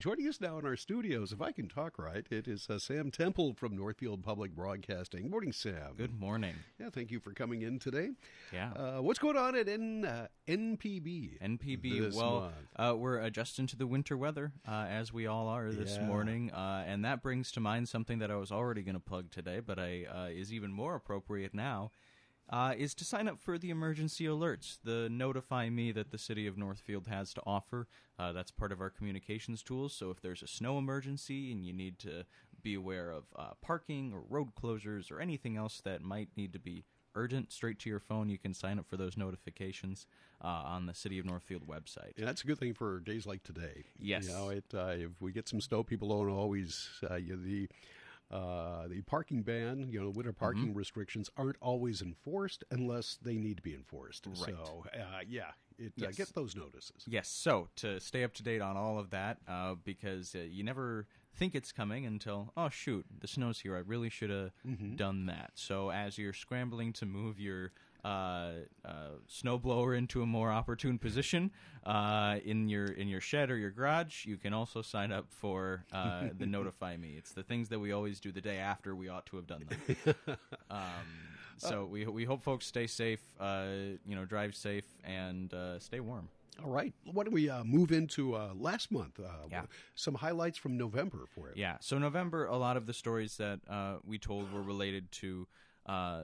[0.00, 3.10] Joining us now in our studios, if I can talk right, it is uh, Sam
[3.10, 5.28] Temple from Northfield Public Broadcasting.
[5.28, 5.94] Morning, Sam.
[5.96, 6.54] Good morning.
[6.78, 8.10] Yeah, thank you for coming in today.
[8.52, 8.70] Yeah.
[8.74, 11.40] Uh, what's going on at N, uh, NPB?
[11.42, 12.14] NPB.
[12.14, 16.06] well, uh, we're adjusting to the winter weather, uh, as we all are this Yeah.
[16.06, 19.32] morning, uh, and that brings to mind something that I was already going to plug
[19.32, 21.90] today, but I uh, is even more appropriate now.
[22.50, 26.46] Uh, is to sign up for the emergency alerts, the notify me that the city
[26.46, 27.86] of Northfield has to offer.
[28.18, 29.92] Uh, that's part of our communications tools.
[29.92, 32.24] So if there's a snow emergency and you need to
[32.62, 36.58] be aware of uh, parking or road closures or anything else that might need to
[36.58, 36.84] be
[37.14, 40.06] urgent, straight to your phone, you can sign up for those notifications
[40.42, 42.12] uh, on the City of Northfield website.
[42.16, 43.84] Yeah, that's a good thing for days like today.
[43.98, 44.26] Yes.
[44.26, 47.68] You know, it, uh, if we get some snow, people don't always, uh, you the,
[48.30, 50.78] uh, the parking ban, you know, winter parking Mm-hmm.
[50.78, 54.26] restrictions aren't always enforced unless they need to be enforced.
[54.26, 54.54] Right.
[54.56, 57.04] So, uh, yeah, it, uh, get those notices.
[57.06, 60.62] Yes, so to stay up to date on all of that, uh, because uh, you
[60.64, 63.76] never think it's coming until, oh shoot, the snow's here.
[63.76, 64.96] I really should have Mm-hmm.
[64.96, 65.52] done that.
[65.54, 67.72] So as you're scrambling to move your
[68.04, 68.08] uh,
[68.84, 68.90] uh,
[69.28, 71.50] snowblower into a more opportune position
[71.84, 75.84] uh, in your in your shed or your garage, you can also sign up for
[75.92, 77.14] uh, the Notify Me.
[77.16, 79.64] It's the things that we always do the day after we ought to have done
[79.68, 80.14] them.
[80.70, 80.78] um,
[81.56, 83.66] so we we hope folks stay safe, uh,
[84.06, 86.28] you know, drive safe and uh, stay warm.
[86.64, 86.92] All right.
[87.04, 89.20] Why don't we uh, move into uh, last month?
[89.20, 89.62] Uh, Yeah.
[89.94, 91.56] Some highlights from November for it.
[91.56, 91.76] Yeah.
[91.80, 95.46] So November, a lot of the stories that uh, we told were related to
[95.86, 96.22] uh,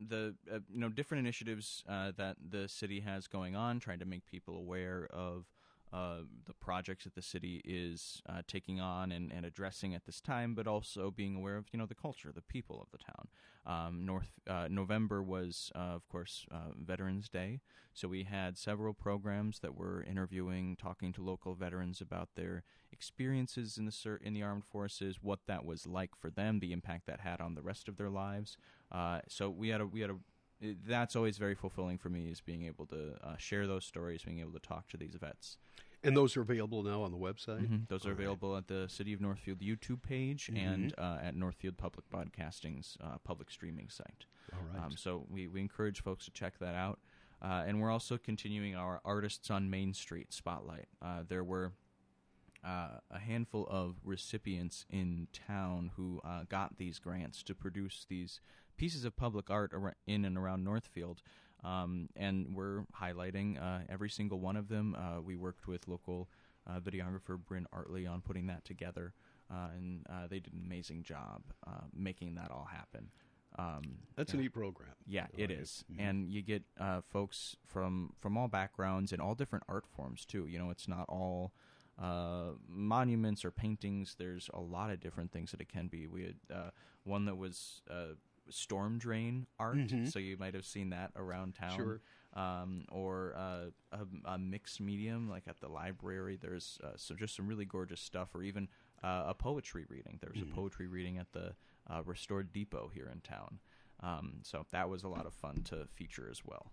[0.00, 4.06] the uh, you know different initiatives uh, that the city has going on, trying to
[4.06, 5.46] make people aware of.
[5.92, 10.20] Uh, the projects that the city is uh, taking on and, and addressing at this
[10.20, 13.26] time, but also being aware of you know the culture, the people of the town.
[13.66, 16.46] Um, North uh, November was, uh, of course,
[16.80, 17.58] Veterans Day,
[17.92, 23.76] so we had several programs that were interviewing, talking to local veterans about their experiences
[23.76, 27.20] in the in the armed forces, what that was like for them, the impact that
[27.20, 28.56] had on the rest of their lives.
[28.90, 30.16] Uh, so we had a we had a
[30.60, 34.22] it- that's always very fulfilling for me is being able to uh, share those stories,
[34.24, 35.56] being able to talk to these vets.
[36.02, 37.66] And those are available now on the website?
[37.68, 37.86] Mhm.
[37.88, 42.08] Those are available at the City of Northfield YouTube page and uh, at Northfield Public
[42.08, 44.24] Broadcasting's uh, public streaming site.
[44.52, 44.84] All right.
[44.86, 47.00] Um, so we, we encourage folks to check that out.
[47.42, 50.88] Uh, and we're also continuing our Artists on Main Street spotlight.
[51.02, 51.72] Uh, there were
[52.64, 58.40] uh, a handful of recipients in town who uh, got these grants to produce these
[58.80, 61.20] pieces of public art ar- in and around Northfield.
[61.62, 64.94] Um, and we're highlighting uh, every single one of them.
[64.94, 66.30] Uh, we worked with local
[66.66, 69.12] uh, videographer Bryn Artley on putting that together,
[69.50, 73.10] uh, and uh, they did an amazing job uh, making that all happen.
[73.58, 73.82] Um,
[74.16, 74.94] That's a neat program.
[75.06, 76.00] yeah, it is, Mhm.
[76.00, 80.46] and you get uh, folks from from all backgrounds and all different art forms too.
[80.46, 81.52] You know, it's not all
[81.98, 84.14] uh, monuments or paintings.
[84.18, 86.06] There's a lot of different things that it can be.
[86.06, 86.70] We had uh,
[87.04, 88.14] one that was uh,
[88.48, 89.76] storm drain art,
[90.08, 91.70] so you might have seen that around town.
[91.70, 91.82] Mm-hmm.
[91.82, 92.00] Sure.
[92.32, 96.38] Um, or uh, a, a mixed medium, like at the library.
[96.40, 98.68] There's uh, so just some really gorgeous stuff, or even
[99.02, 100.18] uh, a poetry reading.
[100.20, 100.52] There was Mm-hmm.
[100.52, 101.54] a poetry reading at the
[101.88, 103.58] uh, Restored Depot here in town.
[104.02, 106.70] Um, so that was a lot of fun to feature as well.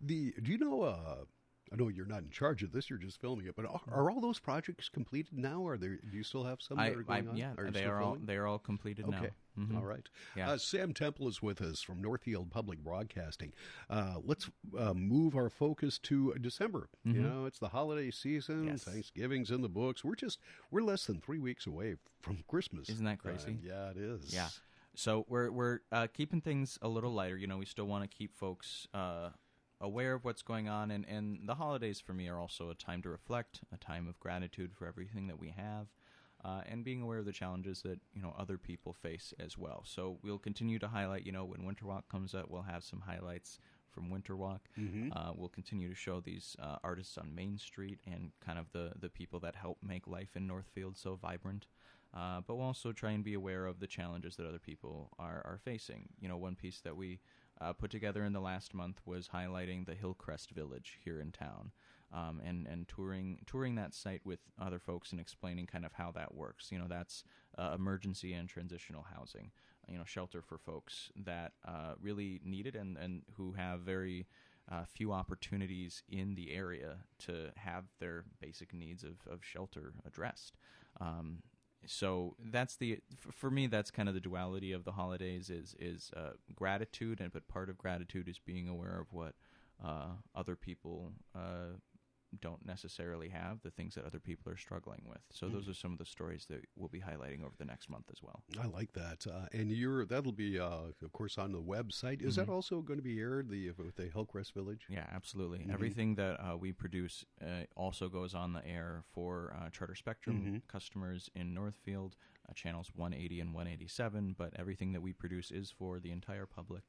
[0.00, 1.26] The do you know?
[1.74, 3.56] I know you're not in charge of this; you're just filming it.
[3.56, 5.66] But are, are all those projects completed now?
[5.66, 5.96] Are there?
[6.10, 7.36] Do you still have some I, that are I going on?
[7.36, 9.20] yeah, Are they are all they are all completed Okay.
[9.56, 9.62] now.
[9.64, 9.76] Mhm.
[9.76, 10.08] All right.
[10.36, 10.50] Yeah.
[10.50, 13.52] Uh, Sam Temple is with us from Northfield Public Broadcasting.
[13.88, 16.88] Uh, let's uh, move our focus to December.
[17.04, 18.62] You know, it's the holiday season.
[18.62, 18.68] Mm-hmm.
[18.68, 18.84] Yes.
[18.84, 20.02] Thanksgiving's in the books.
[20.04, 20.38] We're just
[20.70, 22.88] we're less than three weeks away from Christmas.
[22.88, 23.58] Isn't that crazy?
[23.62, 24.34] Uh, yeah, it is.
[24.34, 24.48] Yeah.
[24.96, 27.36] So we're we're uh, keeping things a little lighter.
[27.36, 29.30] You know, we still want to keep folks uh,
[29.84, 33.02] aware of what's going on, and and the holidays for me are also a time
[33.02, 35.86] to reflect, a time of gratitude for everything that we have.
[36.44, 39.82] Uh, and being aware of the challenges that you know other people face as well.
[39.86, 41.24] So we'll continue to highlight.
[41.24, 43.58] You know, when Winter Walk comes up, we'll have some highlights
[43.90, 44.68] from Winter Walk.
[45.12, 48.92] Uh, we'll continue to show these uh, artists on Main Street and kind of the
[49.00, 51.66] the people that help make life in Northfield so vibrant.
[52.12, 55.42] Uh, but we'll also try and be aware of the challenges that other people are,
[55.44, 56.08] are facing.
[56.20, 57.18] You know, one piece that we
[57.60, 61.72] uh, put together in the last month was highlighting the Hillcrest Village here in town,
[62.12, 66.10] um, and and touring touring that site with other folks and explaining kind of how
[66.12, 66.70] that works.
[66.70, 67.24] You know, that's
[67.56, 69.50] uh, emergency and transitional housing.
[69.88, 74.26] You know, shelter for folks that uh, really need it and and who have very
[74.70, 80.56] uh, few opportunities in the area to have their basic needs of, of shelter addressed.
[81.00, 81.42] Um,
[81.86, 86.10] so that's the for me that's kind of the duality of the holidays is is
[86.16, 89.34] uh, gratitude and but part of gratitude is being aware of what
[89.84, 91.76] uh, other people uh,
[92.40, 95.20] don't necessarily have, the things that other people are struggling with.
[95.30, 98.06] So those are some of the stories that we'll be highlighting over the next month
[98.10, 98.42] as well.
[98.60, 102.22] I like that, uh, and you're that'll be, uh, of course, on the website.
[102.22, 104.86] Is that also going to be aired the with the Hillcrest Village?
[104.88, 105.66] Yeah, absolutely.
[105.72, 110.62] Everything that uh, we produce uh, also goes on the air for uh, Charter Spectrum
[110.68, 112.16] customers in Northfield,
[112.48, 114.34] uh, channels 180 and 187.
[114.36, 116.82] But everything that we produce is for the entire public,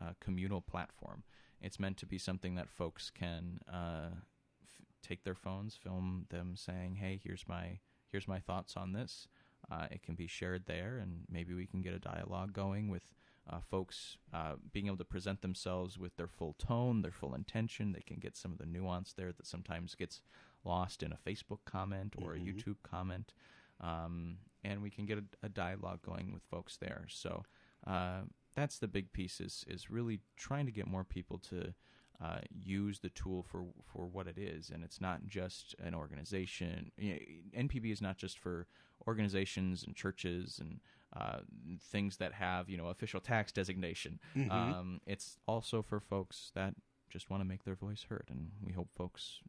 [0.00, 1.22] uh, communal platform.
[1.60, 6.54] It's meant to be something that folks can uh, f- take their phones, film them
[6.56, 7.80] saying, "Hey, here's my
[8.10, 9.28] here's my thoughts on this."
[9.70, 13.14] Uh, it can be shared there, and maybe we can get a dialogue going with
[13.48, 17.92] uh, folks uh, being able to present themselves with their full tone, their full intention.
[17.92, 20.22] They can get some of the nuance there that sometimes gets
[20.64, 23.32] lost in a Facebook comment or a YouTube comment,
[23.80, 27.06] um, and we can get a, a dialogue going with folks there.
[27.08, 27.44] So
[27.86, 28.22] uh,
[28.54, 31.74] that's the big piece is is really trying to get more people to
[32.22, 36.92] uh, use the tool for for what it is, and it's not just an organization.
[36.96, 38.66] You know, NPB is not just for
[39.06, 40.80] organizations and churches and
[41.16, 41.38] uh,
[41.80, 44.20] things that have you know official tax designation.
[44.50, 46.74] Um, it's also for folks that
[47.08, 49.40] just want to make their voice heard, and we hope folks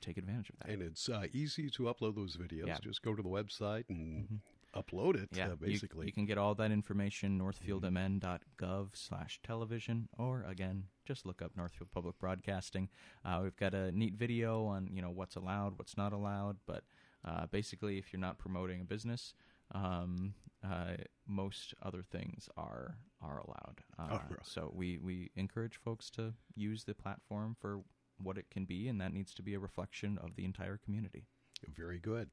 [0.00, 0.68] take advantage of that.
[0.68, 2.66] And it's uh, easy to upload those videos.
[2.66, 2.74] Yeah.
[2.74, 2.88] Mm-hmm.
[2.88, 4.40] Just go to the website and
[4.74, 5.28] upload it.
[5.32, 6.06] Yeah, uh, basically.
[6.06, 11.90] You, can get all that information northfieldmn.gov slash television, or again, just look up Northfield
[11.92, 12.88] Public Broadcasting.
[13.24, 16.84] Uh, we've got a neat video on you know what's allowed, what's not allowed, but
[17.24, 19.34] uh, basically, if you're not promoting a business,
[19.74, 20.34] um,
[20.64, 20.94] uh,
[21.26, 23.80] most other things are are allowed.
[23.98, 24.36] Uh, Oh.
[24.42, 27.82] So we we encourage folks to use the platform for
[28.18, 31.26] what it can be, and that needs to be a reflection of the entire community.
[31.68, 32.30] Very good.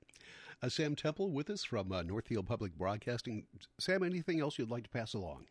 [0.62, 3.46] Uh, Sam Temple with us from uh, Northfield Public Broadcasting.
[3.80, 5.46] Sam, anything else you'd like to pass along?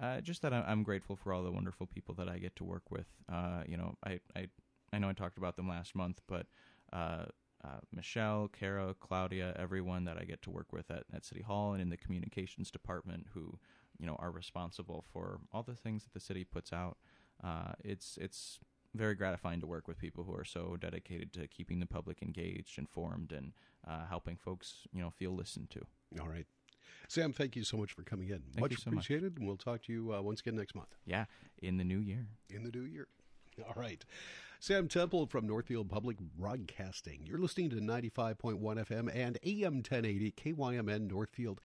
[0.00, 2.90] Uh, just that I'm grateful for all the wonderful people that I get to work
[2.90, 3.06] with.
[3.32, 4.48] Uh, you know, I, I
[4.92, 6.46] I know I talked about them last month, but
[6.92, 7.26] uh,
[7.64, 11.72] uh, Michelle, Kara, Claudia, everyone that I get to work with at, at City Hall
[11.72, 13.58] and in the communications department, who
[13.98, 16.98] you know are responsible for all the things that the city puts out.
[17.84, 18.58] It's it's
[18.94, 22.78] very gratifying to work with people who are so dedicated to keeping the public engaged,
[22.78, 23.52] informed, and
[23.88, 25.80] uh, helping folks you know feel listened to.
[26.20, 26.46] All right.
[27.08, 28.42] Sam, thank you so much for coming in.
[28.58, 29.04] much you so much.
[29.04, 29.36] appreciated.
[29.38, 31.24] And we'll talk to you uh, once again next month Yeah,
[31.60, 32.26] in the new year.
[32.48, 33.08] in the new year.
[33.66, 34.02] All right.
[34.60, 37.22] Sam Temple from Northfield Public Broadcasting.
[37.26, 41.60] You're listening to 95.1 FM and AM 1080 KYMN Northfield.